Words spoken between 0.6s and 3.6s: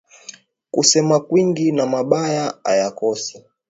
Kusema kwingi na mabaya ayakosi